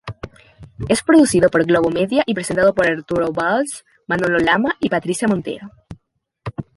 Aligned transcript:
Es 0.89 1.03
producido 1.03 1.49
por 1.49 1.63
Globomedia 1.63 2.23
y 2.25 2.33
presentado 2.33 2.73
por 2.73 2.87
Arturo 2.87 3.31
Valls, 3.31 3.85
Manolo 4.07 4.39
Lama 4.39 4.75
y 4.79 4.89
Patricia 4.89 5.27
Montero. 5.27 5.69